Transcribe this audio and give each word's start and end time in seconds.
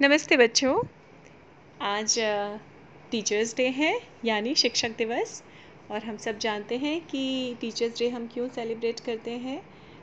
नमस्ते 0.00 0.36
बच्चों। 0.36 0.74
आज 1.80 2.14
टीचर्स 3.10 3.54
डे 3.56 3.66
है, 3.68 3.92
यानी 4.24 4.54
शिक्षक 4.54 4.96
दिवस, 4.98 5.42
और 5.90 6.04
हम 6.04 6.16
सब 6.16 6.38
जानते 6.38 6.76
हैं 6.76 7.00
कि 7.00 7.56
टीचर्स 7.60 7.98
डे 7.98 8.08
हम 8.08 8.26
क्यों 8.26 8.48
सेलिब्रेट 8.48 9.00
करते 9.00 9.30
हैं? 9.30 9.62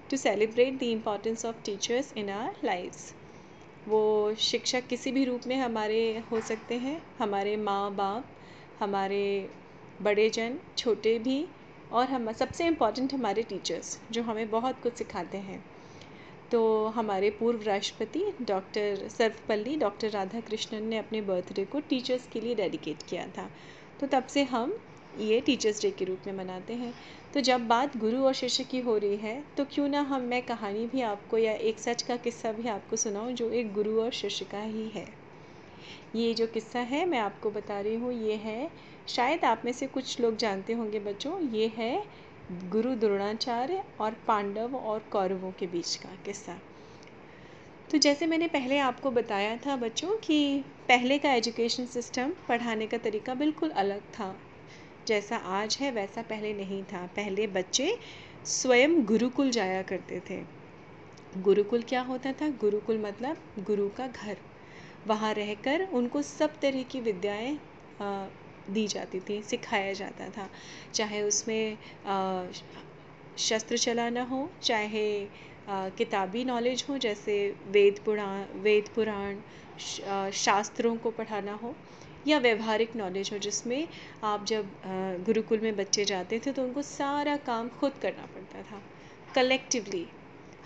To 0.10 0.18
celebrate 0.18 0.80
the 0.80 0.84
importance 0.84 1.46
of 1.46 1.56
teachers 1.66 2.14
in 2.18 2.30
our 2.30 2.56
lives 2.64 3.14
वो 3.88 4.34
शिक्षक 4.40 4.88
किसी 4.88 5.12
भी 5.12 5.26
रूप 5.26 5.48
में 5.48 5.56
हमारे 5.56 6.24
हो 6.32 6.42
सकते 6.42 6.76
हैं, 6.76 7.02
हमारे 7.20 7.58
माँ 7.58 7.96
बाप 7.96 8.32
हमारे 8.80 9.50
बड़े 10.02 10.30
जन 10.30 10.58
छोटे 10.78 11.18
भी, 11.20 11.46
और 11.92 12.06
हम, 12.06 12.32
सबसे 12.32 12.68
इंपॉर्टेंट 12.68 13.14
हमारे 13.14 13.44
टीचर्स 13.44 14.00
जो 14.12 14.24
हमें 14.24 14.50
बहुत 14.50 14.82
कुछ 14.84 14.94
सिखाते 14.94 15.38
हैं। 15.38 15.71
तो 16.52 16.86
हमारे 16.88 17.30
पूर्व 17.30 17.62
राष्ट्रपति 17.64 18.24
डॉक्टर 18.42 19.08
सर्वपल्ली, 19.10 19.76
डॉक्टर 19.78 20.10
राधा 20.10 20.40
कृष्णन 20.40 20.84
ने 20.84 20.98
अपने 20.98 21.22
बर्थडे 21.22 21.66
को 21.66 21.80
टीचर्स 21.80 22.28
के 22.28 22.42
लिए 22.42 22.56
डेडिकेट 22.56 23.04
किया 23.10 23.26
था। 23.38 23.50
तो 24.00 24.08
तब 24.08 24.28
से 24.28 24.44
हम 24.44 24.78
ये 25.20 25.40
टीचर्स 25.42 25.82
डे 25.82 25.90
के 25.92 26.06
रूप 26.06 26.28
में 26.28 26.34
मनाते 26.34 26.74
हैं। 26.74 26.94
तो 27.34 27.42
जब 27.42 27.68
बात 27.68 27.98
गुरु 27.98 28.24
और 28.26 28.34
शिष्य 28.34 28.64
की 28.64 28.80
हो 28.80 28.98
रही 28.98 29.18
है 29.18 29.44
तो 29.58 29.66
क्यों 29.66 29.88
ना 29.88 30.02
हम, 30.02 30.22
मैं 30.22 30.42
कहानी 30.42 30.86
भी 30.88 31.02
आपको 31.04 31.38
या 31.38 31.54
एक 31.54 31.80
सच 31.80 32.02
का 32.02 32.16
किस्सा 32.18 32.52
भी 32.52 32.68
आपको 32.70 32.96
सुनाऊं, 32.96 33.34
जो 33.34 33.50
एक 33.52 33.74
गुरु 33.74 34.00
और 34.02 34.12
शिष्य 34.12 34.46
का 34.46 34.62
ही 34.62 34.88
है। 34.90 35.06
ये 36.16 36.34
जो 36.34 36.48
किस्सा 36.48 36.80
है, 36.82 37.06
मैं 37.06 37.20
आपको 37.20 37.50
बता 37.52 37.80
रही 37.82 37.96
हूँ, 37.96 38.14
ये 38.14 38.36
है, 38.36 38.70
शायद 39.08 39.46
आप 39.46 39.62
में 39.66 39.72
से 39.72 39.88
कुछ 39.88 40.20
लोग 40.22 40.36
जानते 40.38 40.74
होंगे 40.74 41.00
बच्चों, 41.02 41.40
ये 41.50 41.72
है 41.76 42.04
गुरु 42.52 42.96
द्रोणाचार्य 42.96 43.84
और 44.00 44.12
पांडव 44.28 44.76
और 44.76 45.00
कौरवों 45.00 45.52
के 45.52 45.68
बीच 45.68 45.96
का 45.96 46.10
किस्सा। 46.26 46.60
तो 47.92 47.98
जैसे 47.98 48.26
मैंने 48.26 48.48
पहले 48.48 48.78
आपको 48.78 49.12
बताया 49.12 49.58
था 49.58 49.76
बच्चों 49.76 50.18
कि 50.18 50.64
पहले 50.88 51.18
का 51.18 51.34
एजुकेशन 51.34 51.86
सिस्टम 51.86 52.32
पढ़ाने 52.50 52.88
का 52.88 52.98
तरीका 52.98 53.34
बिल्कुल 53.34 53.70
अलग 53.70 54.02
था। 54.02 54.36
जैसा 55.08 55.36
आज 55.36 55.78
है, 55.82 55.92
वैसा 55.92 56.22
पहले 56.22 56.54
नहीं 56.54 56.84
था। 56.84 57.06
पहले 57.16 57.48
बच्चे 57.48 57.98
स्वयं 58.46 59.06
गुरुकुल 59.06 59.52
जाया 59.52 59.82
करते 59.82 60.22
थे। 60.30 60.44
गुरुकुल 61.38 61.82
क्या 61.82 62.02
होता 62.02 62.32
था? 62.32 62.50
गुरुकुल 62.50 62.98
मतलब 62.98 63.38
गुरु 63.60 63.90
का 63.90 64.08
घर। 64.08 64.38
वहाँ 65.08 65.34
रहकर 65.34 65.88
उनको 65.94 66.22
सब 66.22 66.60
तरह 66.60 66.84
की 66.84 67.02
विद्याएँ 67.02 67.60
दी 68.70 68.88
जाती 68.88 69.20
थी, 69.20 69.42
सिखाया 69.44 69.94
जाता 69.94 70.30
था। 70.30 70.50
चाहे 70.94 71.22
उसमें 71.24 71.78
शस्त्र 73.40 73.78
चलाना 73.78 74.24
हो, 74.24 74.50
चाहे 74.64 75.28
किताबी 75.70 76.44
नॉलेज 76.46 76.86
हो, 76.90 76.98
जैसे 76.98 77.36
वेद 77.70 78.00
पुराण 78.06 78.44
वेद 78.62 78.90
पुराण 78.96 79.38
शास्त्रों 80.36 80.96
को 80.98 81.12
पढ़ाना 81.12 81.54
हो, 81.54 81.76
या 82.28 82.38
व्यवहारिक 82.40 82.96
नॉलेज 82.96 83.30
हो, 83.34 83.38
जिसमें 83.40 83.88
आप 84.24 84.46
जब 84.46 84.72
गुरुकुल 85.26 85.60
में 85.60 85.76
बच्चे 85.76 86.06
जाते 86.06 86.40
थे 86.40 86.52
तो 86.52 86.64
उनको 86.64 86.82
सारा 86.82 87.36
काम 87.46 87.70
खुद 87.80 87.94
करना 88.02 88.26
पड़ता 88.36 88.62
था। 88.62 88.82
कलेक्टिवली 89.36 90.06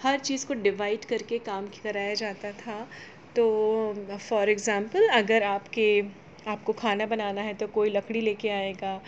हर 0.04 0.20
चीज़ 0.20 0.46
को 0.48 0.54
डिवाइड 0.54 1.06
करके 1.06 1.40
काम 1.42 1.68
कराया 1.84 2.14
जाता 2.16 2.52
था। 2.54 2.88
तो 3.36 4.18
फॉर 4.20 4.50
एग्ज़ाम्पल 4.50 5.08
अगर 5.14 5.44
आपके 5.44 6.02
आपको 6.48 6.74
खाना 6.74 7.06
बनाना 7.06 7.42
है 7.42 7.54
तो 7.54 7.68
कोई 7.68 7.90
लकड़ी 7.90 8.22
लेके 8.22 8.50
आएगा, 8.50 9.00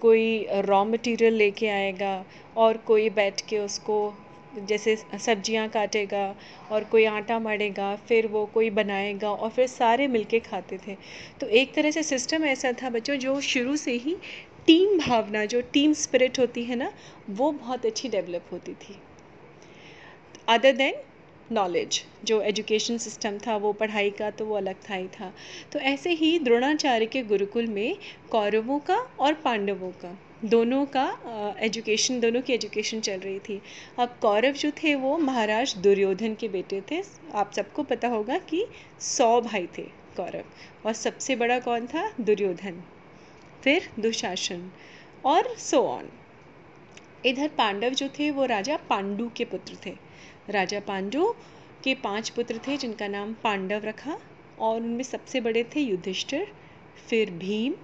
कोई 0.00 0.46
रॉ 0.60 0.84
मटेरियल 0.84 1.34
लेके 1.34 1.68
आएगा 1.68 2.24
और 2.56 2.76
कोई 2.86 3.08
बैठ 3.10 3.40
के 3.40 3.58
उसको 3.58 3.98
जैसे 4.58 4.94
सब्ज़ियाँ 4.96 5.68
काटेगा 5.68 6.34
और 6.70 6.84
कोई 6.84 7.04
आटा 7.04 7.38
मढ़ेगा 7.38 7.94
फिर 8.08 8.26
वो 8.26 8.44
कोई 8.46 8.70
बनाएगा 8.70 9.30
और 9.30 9.50
फिर 9.50 9.66
सारे 9.66 10.06
मिलके 10.08 10.40
खाते 10.40 10.78
थे। 10.86 10.96
तो 11.40 11.46
एक 11.46 11.74
तरह 11.74 11.90
से 11.90 12.02
सिस्टम 12.02 12.44
ऐसा 12.44 12.72
था 12.72 12.90
बच्चों 12.90 13.16
जो 13.16 13.40
शुरू 13.42 13.76
से 13.76 13.92
ही 13.94 14.16
टीम 14.66 14.98
भावना, 14.98 15.44
जो 15.44 15.60
टीम 15.72 15.92
स्पिरिट 15.94 16.38
होती 16.38 16.64
है 16.64 16.76
ना, 16.76 16.92
वो 17.30 17.50
बहुत 17.52 17.86
अच्छी 17.86 18.08
डेवलप 18.08 18.46
होती 18.52 18.72
थी। 18.74 18.96
अदर 20.48 20.72
देन 20.72 20.94
नॉलेज 21.52 22.00
जो 22.24 22.40
एजुकेशन 22.40 22.98
सिस्टम 22.98 23.38
था, 23.38 23.56
वो 23.56 23.72
पढ़ाई 23.72 24.10
का 24.10 24.30
तो 24.30 24.44
वो 24.46 24.56
अलग 24.56 24.76
था 24.90 24.94
ही 24.94 25.06
था। 25.10 25.32
तो 25.72 25.78
ऐसे 25.80 26.10
ही 26.12 26.38
द्रोणाचार्य 26.38 27.06
के 27.06 27.22
गुरुकुल 27.22 27.66
में 27.66 27.96
कौरवों 28.30 28.78
का 28.78 28.96
और 28.96 29.34
पांडवों 29.34 29.90
का, 29.92 30.16
दोनों 30.44 30.84
का 30.86 31.04
एजुकेशन 31.60 32.20
दोनों 32.20 32.42
की 32.42 32.52
एजुकेशन 32.52 33.00
चल 33.00 33.18
रही 33.18 33.38
थी। 33.38 33.60
अब 33.98 34.16
कौरव 34.22 34.52
जो 34.52 34.70
थे, 34.82 34.94
वो 34.94 35.16
महाराज 35.18 35.76
दुर्योधन 35.76 36.34
के 36.34 36.48
बेटे 36.48 36.82
थे। 36.90 37.02
आप 37.34 37.52
सबको 37.52 37.82
पता 37.82 38.08
होगा 38.08 38.38
कि 38.38 38.64
सौ 39.00 39.40
भाई 39.40 39.66
थे 39.78 39.82
कौरव। 40.16 40.86
और 40.86 40.92
सबसे 40.94 41.36
बड़ा 41.36 41.58
कौन 41.58 41.86
था? 41.86 42.10
दुर्योधन। 42.20 42.82
फिर 43.64 43.88
दुशासन। 44.00 44.70
और 45.24 45.54
सो 45.58 45.82
ऑन 45.82 46.08
इधर 47.26 47.48
पांडव 47.48 47.90
जो 47.90 48.08
थे, 48.08 48.30
वो 48.30 48.44
राजा 48.44 48.76
पांडु 48.88 49.28
के 49.36 49.44
पुत्र 49.44 49.76
थे। 49.86 50.05
राजा 50.50 50.80
पांडु 50.80 51.24
के 51.84 51.94
पाँच 51.94 52.28
पुत्र 52.30 52.58
थे 52.66 52.76
जिनका 52.76 53.06
नाम 53.08 53.32
पांडव 53.44 53.84
रखा 53.84 54.16
और 54.58 54.76
उनमें 54.76 55.02
सबसे 55.04 55.40
बड़े 55.40 55.62
थे 55.74 55.80
युधिष्ठिर 55.80 56.46
फिर 57.08 57.30
भीम 57.38 57.74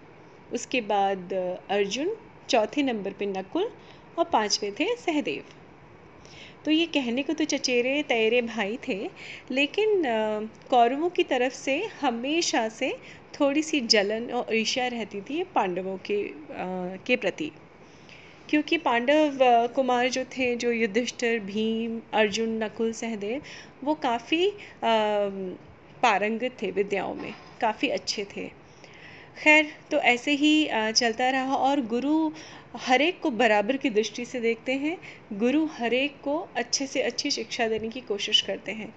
उसके 0.55 0.81
बाद 0.81 1.33
अर्जुन 1.33 2.15
चौथे 2.49 2.83
नंबर 2.83 3.13
पे 3.13 3.27
नकुल 3.27 3.71
और 4.19 4.25
पांचवे 4.25 4.71
थे 4.81 4.87
सहदेव। 4.97 5.45
तो 6.65 6.71
ये 6.71 6.87
कहने 6.87 7.23
को 7.23 7.33
तो 7.33 7.45
चचेरे 7.45 8.03
तैरे 8.03 8.43
भाई 8.43 8.79
थे 8.89 8.99
लेकिन 9.51 10.03
कौरवों 10.71 11.09
की 11.11 11.23
तरफ़ 11.25 11.55
से 11.55 11.77
हमेशा 12.01 12.69
से 12.69 12.93
थोड़ी 13.41 13.63
सी 13.63 13.81
जलन 13.89 14.31
और 14.33 14.55
ईर्ष्या 14.57 14.87
रहती 14.89 15.21
थी 15.21 15.43
पांडवों 15.55 15.97
के 16.07 16.23
आ, 16.25 16.97
के 17.07 17.17
प्रति। 17.17 17.51
क्योंकि 18.49 18.77
पांडव 18.79 19.39
कुमार 19.75 20.09
जो 20.09 20.25
थे, 20.29 20.55
जो 20.57 20.71
युधिष्ठिर, 20.71 21.39
भीम, 21.41 22.01
अर्जुन, 22.13 22.63
नकुल 22.63 22.93
सहदेव, 22.93 23.43
वो 23.85 23.95
काफ़ी 24.03 24.51
पारंगत 26.03 26.57
थे 26.63 26.71
विद्याओं 26.71 27.15
में, 27.15 27.33
काफ़ी 27.61 27.89
अच्छे 27.89 28.25
थे। 28.37 28.51
खैर 29.43 29.73
तो 29.91 29.99
ऐसे 29.99 30.33
ही 30.33 30.69
चलता 30.93 31.29
रहा 31.31 31.55
और 31.57 31.81
गुरु 31.87 32.31
हर 32.79 33.03
एक 33.03 33.21
को 33.21 33.31
बराबर 33.33 33.77
की 33.77 33.91
दृष्टि 33.91 34.25
से 34.25 34.41
देखते 34.41 34.73
हैं, 34.75 34.97
गुरु 35.33 35.65
हर 35.73 35.95
एक 35.95 36.21
को 36.21 36.37
अच्छे 36.57 36.87
से 36.87 37.03
अच्छी 37.03 37.31
शिक्षा 37.31 37.69
देने 37.69 37.89
की 37.89 38.01
कोशिश 38.03 38.41
करते 38.41 38.73
हैं। 38.73 38.93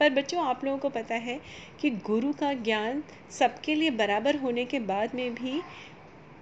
पर 0.00 0.10
बच्चों, 0.10 0.44
आप 0.44 0.64
लोगों 0.64 0.78
को 0.78 0.88
पता 0.88 1.14
है 1.14 1.40
कि 1.80 1.90
गुरु 2.06 2.32
का 2.32 2.52
ज्ञान 2.54 3.02
सबके 3.30 3.74
लिए 3.74 3.90
बराबर 3.92 4.36
होने 4.36 4.64
के 4.64 4.78
बाद 4.80 5.14
में 5.14 5.34
भी 5.34 5.60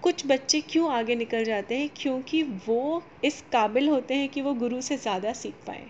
कुछ 0.05 0.27
बच्चे 0.27 0.61
क्यों 0.61 0.91
आगे 0.93 1.15
निकल 1.15 1.45
जाते 1.45 1.77
हैं? 1.77 1.89
क्योंकि 1.97 2.43
वो 2.67 3.03
इस 3.25 3.41
काबिल 3.53 3.89
होते 3.89 4.15
हैं 4.15 4.29
कि 4.29 4.41
वो 4.43 4.53
गुरु 4.55 4.81
से 4.81 4.97
ज़्यादा 4.97 5.33
सीख 5.33 5.55
पाए। 5.67 5.87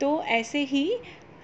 तो 0.00 0.22
ऐसे 0.30 0.62
ही 0.64 0.90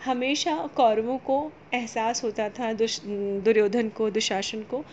हमेशा 0.05 0.57
कौरवों 0.77 1.17
को 1.19 1.39
एहसास 1.75 2.23
होता 2.25 2.49
था 2.49 2.73
दुर्योधन 2.73 3.89
को 3.89 4.09
दुशासन 4.11 4.63
को 4.63 4.85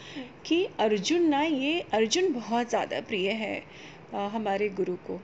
कि 0.46 0.64
अर्जुन 0.80 1.28
ना 1.30 1.42
ये 1.42 1.80
अर्जुन 1.94 2.32
बहुत 2.34 2.70
ज़्यादा 2.70 3.00
प्रिय 3.02 3.30
है 3.32 3.64
आ, 4.16 4.28
हमारे 4.28 4.70
गुरु 4.72 4.96
को। 5.08 5.20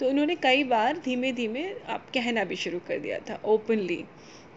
तो 0.00 0.08
उन्होंने 0.08 0.34
कई 0.36 0.64
बार 0.64 0.96
धीमे 1.04 1.32
धीमे 1.32 1.64
आप 1.88 2.06
कहना 2.14 2.44
भी 2.44 2.56
शुरू 2.56 2.78
कर 2.88 2.98
दिया 2.98 3.18
था 3.20 3.38
ओपनली 3.44 4.04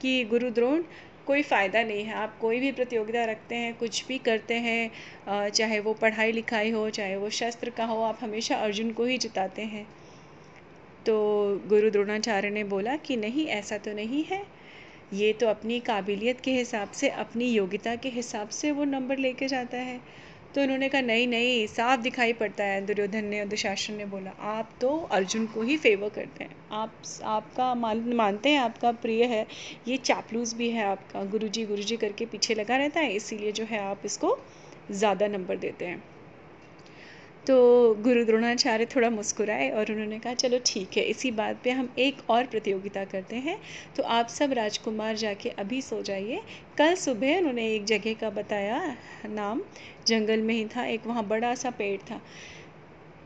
कि 0.01 0.23
गुरु 0.25 0.49
द्रोण 0.49 0.83
कोई 1.27 1.41
फ़ायदा 1.43 1.83
नहीं 1.83 2.03
है। 2.03 2.13
आप 2.15 2.37
कोई 2.39 2.59
भी 2.59 2.71
प्रतियोगिता 2.71 3.23
रखते 3.25 3.55
हैं, 3.55 3.73
कुछ 3.75 4.05
भी 4.07 4.17
करते 4.19 4.53
हैं 4.55 5.49
चाहे 5.49 5.79
वो 5.79 5.93
पढ़ाई 5.93 6.31
लिखाई 6.31 6.71
हो, 6.71 6.89
चाहे 6.89 7.15
वो 7.15 7.29
शस्त्र 7.31 7.69
का 7.69 7.85
हो, 7.85 8.01
आप 8.01 8.19
हमेशा 8.21 8.55
अर्जुन 8.57 8.91
को 8.91 9.05
ही 9.05 9.17
जिताते 9.17 9.61
हैं। 9.63 9.85
तो 11.05 11.15
गुरु 11.67 11.89
द्रोणाचार्य 11.91 12.49
ने 12.49 12.63
बोला 12.65 12.95
कि 12.97 13.15
नहीं, 13.17 13.45
ऐसा 13.47 13.77
तो 13.77 13.93
नहीं 13.93 14.23
है। 14.23 14.41
ये 15.13 15.31
तो 15.33 15.47
अपनी 15.47 15.79
काबिलियत 15.79 16.39
के 16.41 16.51
हिसाब 16.51 16.91
से, 16.91 17.09
अपनी 17.09 17.45
योग्यता 17.47 17.95
के 17.95 18.09
हिसाब 18.09 18.49
से 18.51 18.71
वो 18.71 18.83
नंबर 18.85 19.17
लेके 19.17 19.47
जाता 19.47 19.77
है। 19.79 19.99
तो 20.55 20.61
उन्होंने 20.61 20.89
कहा, 20.89 21.01
नहीं 21.01 21.27
नहीं, 21.27 21.65
साफ़ 21.67 22.01
दिखाई 22.01 22.33
पड़ता 22.33 22.63
है। 22.63 22.85
दुर्योधन 22.85 23.25
ने 23.25 23.39
और 23.39 23.47
दुशासन 23.47 23.93
ने 23.93 24.05
बोला, 24.05 24.31
आप 24.31 24.69
तो 24.81 24.97
अर्जुन 25.11 25.45
को 25.45 25.61
ही 25.61 25.77
फेवर 25.77 26.09
करते 26.09 26.43
हैं। 26.43 26.55
आप 26.71 26.93
आपका 27.23 27.73
मान, 27.75 28.03
मानते 28.13 28.49
हैं, 28.49 28.59
आपका 28.59 28.91
प्रिय 28.91 29.23
है, 29.25 29.45
ये 29.87 29.97
चापलूस 29.97 30.53
भी 30.53 30.69
है 30.69 30.85
आपका। 30.85 31.23
गुरुजी 31.23 31.65
गुरुजी 31.65 31.97
करके 31.97 32.25
पीछे 32.25 32.55
लगा 32.55 32.77
रहता 32.77 32.99
है, 32.99 33.13
इसीलिए 33.13 33.51
जो 33.51 33.65
है 33.65 33.79
आप 33.79 34.01
इसको 34.05 34.37
ज़्यादा 34.91 35.27
नंबर 35.27 35.57
देते 35.57 35.85
हैं। 35.85 36.03
तो 37.47 37.93
गुरु 37.95 38.23
द्रोणाचार्य 38.25 38.85
थोड़ा 38.85 39.09
मुस्कुराए 39.09 39.69
और 39.69 39.91
उन्होंने 39.91 40.19
कहा, 40.19 40.33
चलो 40.33 40.59
ठीक 40.65 40.97
है, 40.97 41.03
इसी 41.03 41.31
बात 41.31 41.61
पे 41.63 41.71
हम 41.71 41.89
एक 41.99 42.21
और 42.29 42.45
प्रतियोगिता 42.45 43.03
करते 43.05 43.35
हैं। 43.35 43.57
तो 43.95 44.03
आप 44.03 44.27
सब 44.27 44.53
राजकुमार 44.53 45.15
जाके 45.15 45.49
अभी 45.49 45.81
सो 45.81 46.01
जाइए। 46.01 46.41
कल 46.77 46.95
सुबह 46.95 47.37
उन्होंने 47.37 47.67
एक 47.75 47.85
जगह 47.85 48.13
का 48.13 48.29
बताया 48.29 48.81
नाम, 49.25 49.61
जंगल 50.07 50.41
में 50.41 50.53
ही 50.55 50.65
था, 50.65 50.85
एक 50.85 51.07
वहाँ 51.07 51.23
बड़ा 51.27 51.53
सा 51.55 51.69
पेड़ 51.69 52.01
था। 52.01 52.21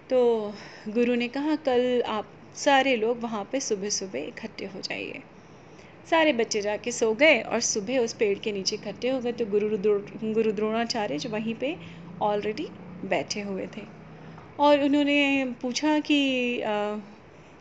तो 0.09 0.53
गुरु 0.87 1.15
ने 1.15 1.27
कहा, 1.27 1.55
कल 1.55 2.01
आप 2.07 2.31
सारे 2.55 2.95
लोग 2.95 3.21
वहाँ 3.21 3.43
पे 3.51 3.59
सुबह 3.59 3.89
सुबह 3.89 4.19
इकट्ठे 4.19 4.65
हो 4.65 4.81
जाइए। 4.81 5.21
सारे 6.09 6.33
बच्चे 6.33 6.61
जाके 6.61 6.91
सो 6.91 7.13
गए 7.13 7.39
और 7.41 7.59
सुबह 7.59 7.99
उस 7.99 8.13
पेड़ 8.13 8.37
के 8.39 8.51
नीचे 8.51 8.75
इकट्ठे 8.75 9.09
हो 9.09 9.19
गए। 9.19 9.31
तो 9.31 9.45
गुरु 9.45 9.77
गुरु 10.33 10.51
द्रोणाचार्य 10.51 11.17
जो 11.17 11.29
वहीं 11.29 11.55
पे 11.55 11.75
ऑलरेडी 12.21 12.69
बैठे 13.05 13.41
हुए 13.41 13.67
थे। 13.77 14.00
और 14.61 14.81
उन्होंने 14.83 15.45
पूछा 15.61 15.99
कि 15.99 16.17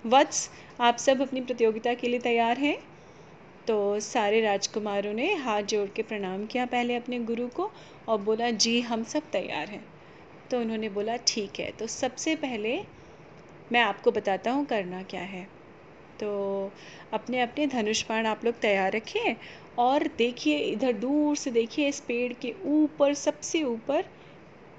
वत्स, 0.07 0.51
आप 0.81 0.97
सब 0.97 1.21
अपनी 1.23 1.41
प्रतियोगिता 1.41 1.95
के 1.95 2.09
लिए 2.09 2.21
तैयार 2.21 2.59
हैं? 2.59 2.77
तो 3.67 4.01
सारे 4.01 4.41
राजकुमारों 4.41 5.13
ने 5.13 5.33
हाथ 5.35 5.63
जोड़ 5.63 5.89
के 5.89 6.03
प्रणाम 6.03 6.45
किया 6.47 6.67
पहले 6.67 6.95
अपने 6.95 7.19
गुरु 7.21 7.47
को 7.49 7.71
और 8.09 8.19
बोला, 8.19 8.51
जी, 8.51 8.81
हम 8.81 9.05
सब 9.05 9.31
तैयार 9.33 9.69
हैं। 9.69 9.85
तो 10.51 10.61
उन्होंने 10.61 10.89
बोला, 10.89 11.17
ठीक 11.27 11.61
है। 11.61 11.71
तो 11.71 11.87
सबसे 11.87 12.35
पहले 12.37 12.79
मैं 13.73 13.81
आपको 13.81 14.11
बताता 14.11 14.51
हूँ 14.51 14.65
करना 14.65 15.03
क्या 15.03 15.21
है। 15.21 15.47
तो 16.21 16.31
अपने 17.13 17.41
अपने 17.41 17.67
धनुष 17.67 18.03
बाण 18.09 18.27
आप 18.27 18.45
लोग 18.45 18.61
तैयार 18.61 18.93
रखिए 18.93 19.37
और 19.79 20.07
देखिए, 20.19 20.59
इधर 20.59 20.93
दूर 20.93 21.37
से 21.37 21.51
देखिए, 21.51 21.89
इस 21.89 22.01
पेड़ 22.01 22.33
के 22.33 22.55
ऊपर, 22.67 23.15
सबसे 23.15 23.63
ऊपर 23.63 24.05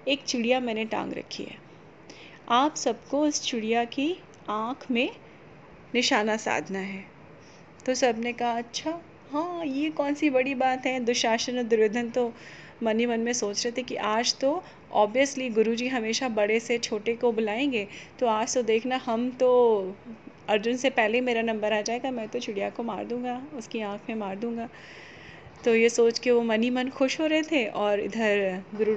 एक 0.07 0.23
चिड़िया 0.23 0.59
मैंने 0.59 0.85
टांग 0.85 1.13
रखी 1.13 1.43
है। 1.43 1.70
आप 2.49 2.75
सबको 2.75 3.25
इस 3.27 3.41
चिड़िया 3.41 3.83
की 3.85 4.15
आँख 4.49 4.89
में 4.91 5.09
निशाना 5.93 6.35
साधना 6.37 6.79
है। 6.79 7.03
तो 7.85 7.93
सबने 7.95 8.33
कहा 8.33 8.51
अच्छा 8.51 8.91
हाँ 9.31 9.65
ये 9.65 9.89
कौन 9.89 10.13
सी 10.13 10.29
बड़ी 10.29 10.55
बात 10.55 10.85
है? 10.85 10.99
दुशासन 10.99 11.57
और 11.57 11.63
दुर्योधन 11.63 12.09
तो 12.09 12.31
मन 12.83 12.99
ही 12.99 13.05
मन 13.05 13.19
में 13.19 13.31
सोच 13.33 13.65
रहे 13.65 13.71
थे 13.77 13.83
कि 13.83 13.95
आज 13.95 14.35
तो 14.39 14.63
ऑब्वियसली 14.93 15.49
गुरुजी 15.49 15.87
हमेशा 15.87 16.29
बड़े 16.29 16.59
से 16.59 16.77
छोटे 16.77 17.13
को 17.15 17.31
बुलाएँगे 17.31 17.87
तो 18.19 18.27
आज 18.27 18.53
तो 18.53 18.61
देखना 18.63 18.97
हम 19.05 19.29
तो 19.31 19.51
अर्जुन 20.49 20.77
से 20.77 20.89
पहले 20.89 21.21
मेरा 21.21 21.41
नंबर 21.41 21.73
आ 21.73 21.81
जाएगा, 21.81 22.11
मैं 22.11 22.27
तो 22.27 22.39
चिड़िया 22.39 22.69
को 22.69 22.83
मार 22.83 23.05
दूँगा, 23.05 23.41
उसकी 23.55 23.81
आँख 23.81 24.09
में 24.09 24.15
मार 24.15 24.35
दूँगा। 24.35 24.67
तो 25.65 25.73
ये 25.75 25.89
सोच 25.89 26.19
के 26.19 26.31
वो 26.31 26.41
मन 26.41 26.63
ही 26.63 26.69
मन 26.69 26.89
खुश 26.89 27.19
हो 27.19 27.25
रहे 27.27 27.41
थे 27.43 27.65
और 27.77 27.99
इधर 27.99 28.63
गुरु 28.75 28.95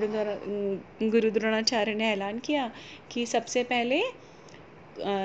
गुरु 1.10 1.30
द्रोणाचार्य 1.30 1.94
ने 1.94 2.10
ऐलान 2.12 2.38
किया 2.38 2.70
कि 3.12 3.26
सबसे 3.26 3.64
पहले 3.64 4.00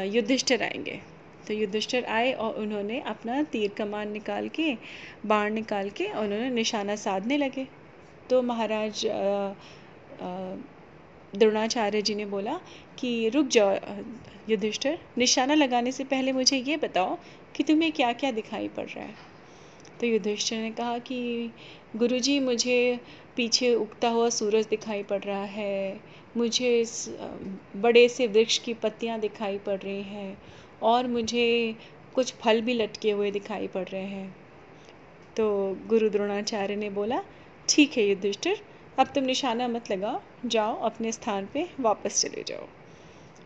युधिष्ठिर 0.08 0.64
आएँगे। 0.64 1.00
तो 1.48 1.54
युधिष्ठिर 1.54 2.06
आए 2.06 2.32
और 2.34 2.56
उन्होंने 2.56 3.00
अपना 3.08 3.42
तीर 3.44 3.72
कमान 3.78 4.12
निकाल 4.12 4.48
के, 4.50 4.76
बाण 5.26 5.54
निकाल 5.54 5.90
के 5.90 6.08
उन्होंने 6.08 6.50
निशाना 6.50 6.96
साधने 6.96 7.38
लगे। 7.38 7.68
तो 8.30 8.42
महाराज 8.42 9.06
द्रोणाचार्य 11.34 12.02
जी 12.02 12.16
ने 12.16 12.26
बोला 12.26 12.60
कि 13.00 13.30
रुक 13.30 13.48
जाओ, 13.48 13.76
युधिष्ठिर, 14.50 15.00
निशाना 15.18 15.54
लगाने 15.54 15.92
से 15.92 16.04
पहले 16.04 16.32
मुझे 16.32 16.58
ये 16.58 16.78
बताओ 16.78 17.18
कि 17.56 17.64
तुम्हें 17.64 17.92
क्या 17.92 18.14
क्या 18.14 18.32
दिखाई 18.32 18.68
पड़ 18.68 18.86
रहा 18.86 19.06
है। 19.06 19.29
तो 20.00 20.08
युधिष्ठिर 20.08 20.60
ने 20.60 20.72
कहा 20.72 20.98
कि 20.98 21.52
गुरुजी, 21.96 22.40
मुझे 22.40 23.00
पीछे 23.36 23.74
उगता 23.76 24.10
हुआ 24.10 24.30
सूरज 24.30 24.66
दिखाई 24.66 25.04
पड़ 25.04 25.22
रहा 25.22 25.44
है। 25.44 26.00
मुझे 26.38 26.80
इस 26.80 27.10
बड़े 27.76 28.08
से 28.10 28.28
वृक्ष 28.28 28.58
की 28.58 28.74
पत्तियाँ 28.74 29.20
दिखाई 29.20 29.58
पड़ 29.58 29.78
रही 29.78 30.02
हैं 30.02 30.38
और 30.82 31.08
मुझे 31.08 31.76
कुछ 32.16 32.34
फल 32.34 32.62
भी 32.62 32.74
लटके 32.74 33.12
हुए 33.12 33.32
दिखाई 33.32 33.68
पड़ 33.68 33.88
रहे 33.88 34.06
हैं। 34.06 34.36
तो 35.38 35.78
गुरु 35.88 36.10
द्रोणाचार्य 36.10 36.76
ने 36.76 36.90
बोला, 36.90 37.22
ठीक 37.70 37.98
है 37.98 38.08
युधिष्ठिर, 38.08 38.62
अब 39.00 39.08
तुम 39.08 39.24
निशाना 39.24 39.68
मत 39.68 39.92
लगाओ। 39.92 40.22
जाओ, 40.46 40.76
अपने 40.76 41.12
स्थान 41.12 41.48
पे 41.54 41.68
वापस 41.80 42.22
चले 42.22 42.44
जाओ। 42.48 42.68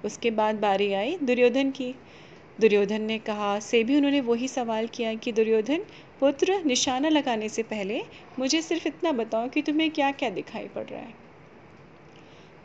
उसके 0.06 0.32
बाद 0.32 0.56
बारी 0.56 0.94
आई 0.94 1.18
दुर्योधन 1.24 1.72
की। 1.72 1.94
दुर्योधन 2.60 3.02
ने 3.02 3.18
कहा, 3.20 3.60
से 3.60 3.84
भी 3.84 3.96
उन्होंने 3.96 4.22
वही 4.22 4.48
सवाल 4.48 4.88
किया 4.88 5.14
कि 5.14 5.32
दुर्योधन 5.32 5.86
पुत्र 6.20 6.62
निशाना 6.66 7.10
लगाने 7.10 7.50
से 7.50 7.64
पहले 7.64 8.02
मुझे 8.40 8.62
सिर्फ़ 8.62 8.88
इतना 8.88 9.12
बताओ 9.14 9.50
कि 9.50 9.62
तुम्हें 9.62 9.90
क्या 9.92 10.12
क्या 10.12 10.30
दिखाई 10.30 10.68
पड़ 10.68 10.86
रहा 10.86 11.00
है। 11.00 11.22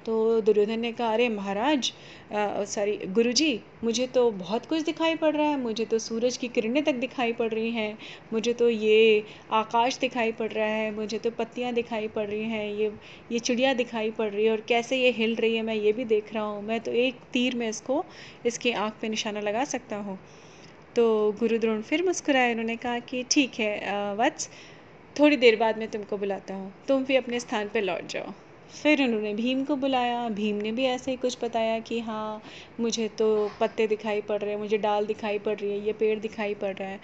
तो 0.07 0.41
दुर्योधन 0.41 0.81
ने 0.81 0.93
कहा, 0.93 1.13
अरे 1.13 1.29
महाराज 1.29 1.93
सॉरी, 2.33 2.97
गुरुजी, 3.07 3.61
मुझे 3.85 4.07
तो 4.07 4.31
बहुत 4.31 4.67
कुछ 4.67 4.83
दिखाई 4.83 5.15
पड़ 5.15 5.35
रहा 5.37 5.47
है। 5.47 5.59
मुझे 5.61 5.85
तो 5.85 5.99
सूरज 5.99 6.37
की 6.37 6.49
किरणें 6.49 6.83
तक 6.85 6.95
दिखाई 6.95 7.33
पड़ 7.33 7.49
रही 7.49 7.71
हैं। 7.71 7.99
मुझे 8.33 8.53
तो 8.53 8.69
ये 8.69 9.25
आकाश 9.53 9.99
दिखाई 9.99 10.33
पड़ 10.33 10.51
रहा 10.53 10.67
है। 10.67 10.91
मुझे 10.95 11.19
तो 11.19 11.31
पत्तियाँ 11.31 11.73
दिखाई 11.73 12.09
पड़ 12.09 12.27
रही 12.27 12.43
हैं। 12.45 12.65
ये 12.73 12.93
ये 13.33 13.39
चिड़िया 13.39 13.75
दिखाई 13.75 14.11
पड़ 14.11 14.31
रही 14.31 14.45
है 14.45 14.51
और 14.51 14.61
कैसे 14.69 14.97
ये 14.97 15.11
हिल 15.11 15.35
रही 15.35 15.57
है, 15.57 15.63
मैं 15.63 15.75
ये 15.75 15.93
भी 15.93 16.05
देख 16.07 16.33
रहा 16.35 16.45
हूँ। 16.45 16.63
मैं 16.63 16.81
तो 16.81 16.93
एक 16.93 17.21
तीर 17.33 17.57
में 17.57 17.69
इसको, 17.69 18.05
इसकी 18.47 18.73
आँख 18.73 18.95
पे 19.01 19.09
निशाना 19.09 19.41
लगा 19.41 19.65
सकता 19.67 19.97
हूँ। 19.97 20.19
तो 20.97 21.33
गुरु 21.39 21.59
द्रोण 21.59 21.81
फिर 21.83 22.03
मुस्कुराए, 22.03 22.53
उन्होंने 22.53 22.77
कहा 22.77 22.99
कि 23.01 23.25
ठीक 23.31 23.61
है 23.61 24.15
वत्स, 24.17 24.49
थोड़ी 25.17 25.37
देर 25.37 25.57
बाद 25.57 25.79
मैं 25.79 25.89
तुमको 25.91 26.17
बुलाता 26.17 26.55
हूँ। 26.55 26.73
तुम 26.89 27.05
भी 27.05 27.17
अपने 27.17 27.41
स्थान 27.41 27.69
पर 27.69 27.83
लौट 27.83 28.07
जाओ। 28.09 28.33
फिर 28.73 29.03
उन्होंने 29.03 29.33
भीम 29.35 29.63
को 29.65 29.77
बुलाया। 29.77 30.29
भीम 30.31 30.57
ने 30.57 30.73
भी 30.73 30.85
ऐसे 30.85 31.11
ही 31.11 31.17
कुछ 31.17 31.37
बताया 31.43 31.79
कि 31.81 31.99
हाँ 32.01 32.43
मुझे 32.81 33.09
तो 33.19 33.29
पत्ते 33.61 33.87
दिखाई 33.87 34.21
पड़ 34.21 34.39
रहे 34.39 34.51
हैं, 34.51 34.59
मुझे 34.59 34.79
डाल 34.79 35.07
दिखाई 35.07 35.39
पड़ 35.39 35.57
रही 35.57 35.71
है, 35.71 35.79
ये 35.87 35.93
पेड़ 35.95 36.19
दिखाई 36.19 36.55
पड़ 36.55 36.75
रहा 36.75 36.89
है। 36.89 37.01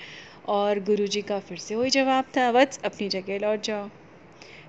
और 0.48 0.80
गुरुजी 0.84 1.22
का 1.22 1.38
फिर 1.40 1.58
से 1.58 1.74
वही 1.74 1.90
जवाब 1.90 2.24
था, 2.36 2.50
वत्स, 2.50 2.80
अपनी 2.84 3.08
जगह 3.08 3.38
लौट 3.38 3.62
जाओ। 3.62 3.88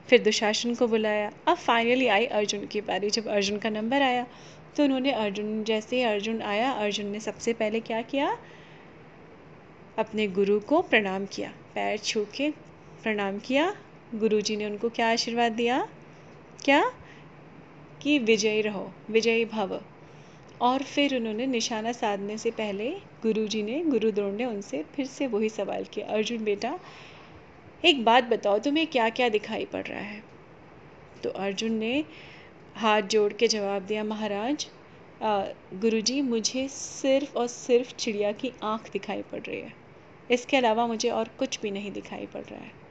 फिर 0.09 0.21
दुशासन 0.23 0.75
को 0.75 0.87
बुलाया। 0.87 1.31
अब 1.47 1.57
फाइनली 1.57 2.07
आई 2.09 2.25
अर्जुन 2.33 2.65
की 2.67 2.81
बारी, 2.81 3.09
जब 3.09 3.27
अर्जुन 3.29 3.57
का 3.57 3.69
नंबर 3.71 4.01
आया 4.01 4.25
तो 4.77 4.83
उन्होंने 4.83 5.11
अर्जुन, 5.13 5.63
जैसे 5.63 5.95
ही 5.95 6.03
अर्जुन 6.03 6.41
आया, 6.43 6.71
अर्जुन 6.71 7.05
ने 7.07 7.19
सबसे 7.19 7.53
पहले 7.53 7.79
क्या 7.81 8.01
किया? 8.03 8.37
अपने 9.97 10.27
गुरु 10.27 10.59
को 10.59 10.81
प्रणाम 10.81 11.25
किया। 11.25 11.51
पैर 11.75 11.97
छू 11.97 12.25
के 12.35 12.49
प्रणाम 13.03 13.39
किया। 13.39 13.75
गुरु 14.15 14.41
जी 14.41 14.55
ने 14.55 14.65
उनको 14.65 14.89
क्या 14.89 15.11
आशीर्वाद 15.11 15.51
दिया? 15.51 15.87
क्या? 16.63 16.93
कि 18.01 18.19
विजयी 18.19 18.61
रहो, 18.61 18.91
विजयी 19.09 19.45
भव। 19.45 19.81
और 20.61 20.83
फिर 20.83 21.15
उन्होंने 21.15 21.45
निशाना 21.45 21.91
साधने 21.91 22.37
से 22.37 22.51
पहले 22.51 22.89
गुरु 23.23 23.47
जी 23.47 23.63
ने 23.63 23.83
गुरु 23.83 24.11
द्रोण 24.11 24.35
ने 24.35 24.45
उनसे 24.45 24.83
फिर 24.83 25.05
से 25.05 25.27
वही 25.27 25.49
सवाल 25.49 25.83
किया, 25.83 26.07
अर्जुन 26.07 26.43
बेटा, 26.43 26.79
एक 27.85 28.03
बात 28.05 28.23
बताओ, 28.23 28.59
तुम्हें 28.59 28.87
क्या 28.87 29.09
क्या 29.09 29.29
दिखाई 29.29 29.65
पड़ 29.65 29.83
रहा 29.83 29.99
है? 29.99 30.23
तो 31.23 31.29
अर्जुन 31.29 31.71
ने 31.71 32.03
हाथ 32.75 33.01
जोड़ 33.01 33.33
के 33.33 33.47
जवाब 33.47 33.81
दिया, 33.81 34.03
महाराज 34.03 34.67
गुरुजी, 35.73 36.21
मुझे 36.21 36.67
सिर्फ़ 36.67 37.35
और 37.37 37.47
सिर्फ़ 37.47 37.95
चिड़िया 37.95 38.31
की 38.31 38.51
आँख 38.63 38.91
दिखाई 38.91 39.21
पड़ 39.21 39.41
रही 39.41 39.59
है। 39.59 39.84
इसके 40.31 40.57
अलावा 40.57 40.87
मुझे 40.87 41.09
और 41.09 41.27
कुछ 41.27 41.61
भी 41.61 41.71
नहीं 41.71 41.91
दिखाई 41.91 42.25
पड़ 42.25 42.41
रहा 42.41 42.59
है। 42.59 42.85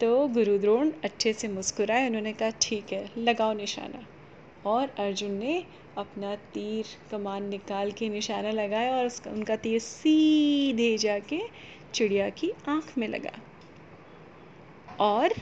तो 0.00 0.28
गुरु 0.28 0.58
द्रोण 0.58 0.90
अच्छे 1.04 1.32
से 1.32 1.48
मुस्कुराए, 1.48 2.06
उन्होंने 2.06 2.32
कहा, 2.32 2.50
ठीक 2.50 2.92
है, 2.92 3.10
लगाओ 3.18 3.52
निशाना। 3.52 4.06
और 4.64 4.88
अर्जुन 4.88 5.30
ने 5.30 5.64
अपना 5.96 6.36
तीर 6.36 6.86
कमान 7.10 7.48
निकाल 7.48 7.92
के 7.92 8.08
निशाना 8.08 8.50
लगाया 8.50 8.96
और 8.96 9.06
उसका, 9.06 9.30
उनका 9.30 9.56
तीर 9.56 9.78
सीधे 9.80 10.98
जाके 10.98 11.40
चिड़िया 11.94 12.30
की 12.30 12.52
आँख 12.68 12.98
में 12.98 13.08
लगा। 13.08 13.40
और 15.00 15.34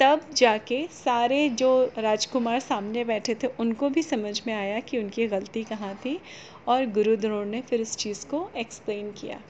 तब 0.00 0.20
जाके 0.32 0.86
सारे 0.86 1.48
जो 1.48 1.92
राजकुमार 1.98 2.60
सामने 2.60 3.04
बैठे 3.04 3.34
थे, 3.34 3.46
उनको 3.46 3.90
भी 3.90 4.02
समझ 4.02 4.42
में 4.46 4.54
आया 4.54 4.80
कि 4.80 4.98
उनकी 4.98 5.26
गलती 5.26 5.64
कहाँ 5.64 5.94
थी 5.94 6.20
और 6.66 6.86
गुरु 6.86 7.16
द्रोण 7.16 7.48
ने 7.48 7.60
फिर 7.60 7.80
इस 7.80 7.96
चीज़ 7.96 8.26
को 8.26 8.50
एक्सप्लेन 8.56 9.12
किया। 9.12 9.42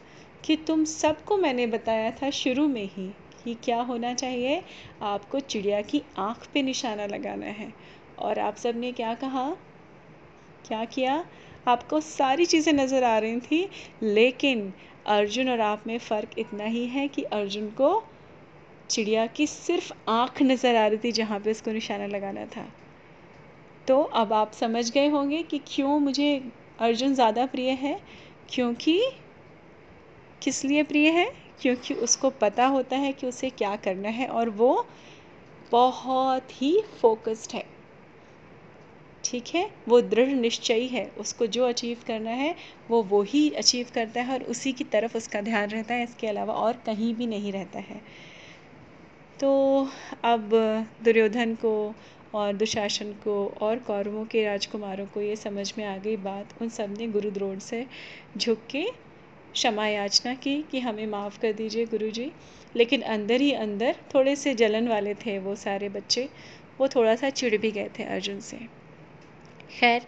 कि 0.44 0.56
तुम 0.56 0.84
सबको 0.84 1.36
मैंने 1.36 1.66
बताया 1.66 2.10
था 2.10 2.30
शुरू 2.30 2.66
में 2.68 2.84
ही 2.84 3.08
कि 3.44 3.54
क्या 3.54 3.80
होना 3.80 4.14
चाहिए। 4.14 4.62
आपको 5.02 5.40
चिड़िया 5.40 5.80
की 5.82 6.02
आँख 6.18 6.46
पे 6.54 6.62
निशाना 6.62 7.06
लगाना 7.06 7.46
है। 7.46 7.72
और 8.18 8.38
आप 8.38 8.56
सबने 8.56 8.92
क्या 8.92 9.14
कहा? 9.14 9.50
क्या 10.64 10.84
किया? 10.84 11.24
आपको 11.68 12.00
सारी 12.00 12.46
चीज़ें 12.46 12.72
नज़र 12.72 13.04
आ 13.04 13.18
रही 13.18 13.40
थी, 13.40 13.68
लेकिन 14.02 14.72
अर्जुन 15.06 15.48
और 15.48 15.60
आप 15.60 15.86
में 15.86 15.98
फ़र्क 15.98 16.38
इतना 16.38 16.64
ही 16.64 16.86
है 16.86 17.08
कि 17.08 17.22
अर्जुन 17.22 17.68
को 17.70 18.02
चिड़िया 18.90 19.26
की 19.26 19.46
सिर्फ़ 19.46 19.92
आँख 20.08 20.42
नज़र 20.42 20.76
आ 20.76 20.86
रही 20.86 20.98
थी 20.98 21.12
जहाँ 21.12 21.40
पे 21.40 21.50
उसको 21.50 21.72
निशाना 21.72 22.06
लगाना 22.06 22.44
था। 22.46 22.66
तो 23.88 24.00
अब 24.02 24.32
आप 24.32 24.52
समझ 24.52 24.90
गए 24.90 25.08
होंगे 25.08 25.42
कि 25.42 25.60
क्यों 25.66 25.98
मुझे 25.98 26.52
अर्जुन 26.78 27.14
ज़्यादा 27.14 27.46
प्रिय 27.46 27.70
है, 27.70 28.00
क्योंकि 28.50 29.00
किस 30.42 30.64
लिए 30.64 30.82
प्रिय 30.82 31.10
है? 31.10 31.32
क्योंकि 31.60 31.94
उसको 31.94 32.30
पता 32.30 32.66
होता 32.66 32.96
है 32.96 33.12
कि 33.12 33.26
उसे 33.26 33.50
क्या 33.50 33.76
करना 33.76 34.08
है 34.08 34.26
और 34.26 34.48
वो 34.48 34.86
बहुत 35.72 36.62
ही 36.62 36.82
फोकस्ड 37.00 37.52
है। 37.54 37.64
ठीक 39.24 39.44
है? 39.54 39.70
वो 39.88 40.00
दृढ़ 40.00 40.28
निश्चयी 40.28 40.86
है। 40.88 41.12
उसको 41.18 41.46
जो 41.46 41.64
अचीव 41.64 41.98
करना 42.06 42.30
है, 42.30 42.54
वो 42.90 43.02
वो 43.02 43.22
ही 43.22 43.50
अचीव 43.50 43.86
करता 43.94 44.22
है 44.22 44.32
और 44.34 44.42
उसी 44.42 44.72
की 44.72 44.84
तरफ़ 44.84 45.16
उसका 45.16 45.40
ध्यान 45.40 45.68
रहता 45.68 45.94
है। 45.94 46.04
इसके 46.04 46.26
अलावा 46.26 46.54
और 46.54 46.72
कहीं 46.86 47.14
भी 47.14 47.26
नहीं 47.26 47.52
रहता 47.52 47.78
है। 47.78 48.00
तो 49.40 49.88
अब 50.24 50.50
दुर्योधन 51.04 51.54
को 51.54 51.94
और 52.34 52.52
दुशासन 52.52 53.12
को 53.12 53.54
और 53.60 53.78
कौरवों 53.78 54.24
के 54.24 54.44
राजकुमारों 54.44 55.06
को 55.06 55.20
ये 55.20 55.36
समझ 55.36 55.74
में 55.78 55.84
आ 55.84 55.96
गई 55.96 56.16
बात। 56.16 56.62
उन 56.62 56.68
सबने 56.68 57.06
गुरुद्रोण 57.06 57.58
से 57.58 57.86
झुक 58.36 58.58
के 58.70 59.07
क्षमा 59.54 59.86
याचना 59.88 60.34
की 60.34 60.62
कि 60.62 60.80
हमें 60.80 61.06
माफ़ 61.06 61.38
कर 61.38 61.52
दीजिए 61.52 61.86
गुरुजी। 61.86 62.32
लेकिन 62.74 63.02
अंदर 63.02 63.40
ही 63.40 63.52
अंदर 63.52 63.96
थोड़े 64.14 64.36
से 64.36 64.54
जलन 64.54 64.88
वाले 64.88 65.14
थे 65.14 65.38
वो 65.38 65.54
सारे 65.56 65.88
बच्चे। 65.88 66.28
वो 66.80 66.88
थोड़ा 66.88 67.14
सा 67.16 67.30
चिढ़ 67.30 67.56
भी 67.56 67.70
गए 67.70 67.88
थे 67.98 68.04
अर्जुन 68.04 68.40
से। 68.40 68.58
खैर 69.70 70.02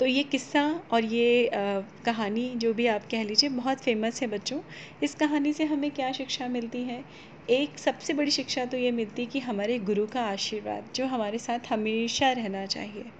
तो 0.00 0.06
ये 0.06 0.22
किस्सा 0.22 0.62
और 0.90 1.04
ये 1.04 1.46
आ, 1.48 1.80
कहानी 2.04 2.54
जो 2.56 2.72
भी 2.74 2.86
आप 2.86 3.06
कह 3.10 3.22
लीजिए 3.24 3.50
बहुत 3.50 3.80
फ़ेमस 3.80 4.22
है 4.22 4.28
बच्चों। 4.28 4.60
इस 5.02 5.14
कहानी 5.14 5.52
से 5.52 5.64
हमें 5.64 5.90
क्या 5.90 6.12
शिक्षा 6.12 6.48
मिलती 6.48 6.84
है? 6.84 7.04
एक 7.50 7.78
सबसे 7.78 8.12
बड़ी 8.14 8.30
शिक्षा 8.30 8.64
तो 8.64 8.76
ये 8.76 8.90
मिलती 8.90 9.26
कि 9.26 9.38
हमारे 9.40 9.78
गुरु 9.78 10.06
का 10.06 10.22
आशीर्वाद 10.22 10.90
जो 10.94 11.06
हमारे 11.06 11.38
साथ 11.38 11.58
हमेशा 11.70 12.32
रहना 12.32 12.66
चाहिए। 12.66 13.12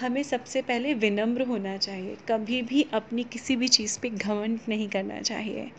हमें 0.00 0.22
सबसे 0.22 0.62
पहले 0.62 0.94
विनम्र 0.94 1.42
होना 1.42 1.76
चाहिए। 1.76 2.16
कभी 2.28 2.62
भी 2.62 2.86
अपनी 2.92 3.24
किसी 3.24 3.56
भी 3.56 3.68
चीज़ 3.68 3.98
पे 4.00 4.10
घमंड 4.10 4.60
नहीं 4.68 4.88
करना 4.88 5.20
चाहिए। 5.20 5.70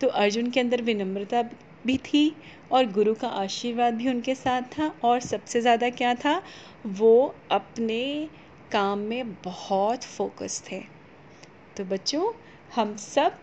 तो 0.00 0.08
अर्जुन 0.08 0.50
के 0.50 0.60
अंदर 0.60 0.82
विनम्रता 0.82 1.42
भी 1.86 1.96
थी 1.98 2.36
और 2.72 2.86
गुरु 2.86 3.14
का 3.14 3.28
आशीर्वाद 3.28 3.94
भी 3.94 4.08
उनके 4.08 4.34
साथ 4.34 4.62
था। 4.62 4.94
और 5.04 5.20
सबसे 5.20 5.60
ज़्यादा 5.60 5.90
क्या 5.90 6.14
था? 6.14 6.42
वो 6.86 7.34
अपने 7.50 8.28
काम 8.72 8.98
में 8.98 9.32
बहुत 9.34 10.02
फोकस 10.02 10.62
थे। 10.72 10.80
तो 11.76 11.84
बच्चों, 11.84 12.32
हम 12.74 12.96
सब 12.96 13.38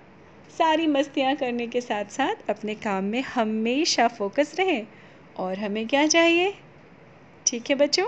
सारी 0.58 0.88
मस्तियाँ 0.88 1.36
करने 1.36 1.68
के 1.68 1.82
साथ 1.82 2.06
साथ 2.06 2.50
अपने 2.50 2.76
काम 2.76 3.04
में 3.04 3.22
हमेशा 3.22 4.08
फोकस 4.08 4.56
रहें। 4.60 4.88
और 5.36 5.60
हमें 5.60 5.88
क्या 5.88 6.08
चाहिए? 6.08 6.54
ठीक 7.48 7.70
है 7.70 7.76
बच्चों? 7.76 8.08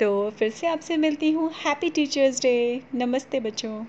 तो 0.00 0.30
फिर 0.30 0.50
से 0.50 0.66
आपसे 0.66 0.96
मिलती 0.96 1.30
हूँ। 1.30 1.50
हैप्पी 1.56 1.90
टीचर्स 1.90 2.40
डे 2.42 2.52
नमस्ते 2.94 3.40
बच्चों। 3.40 3.84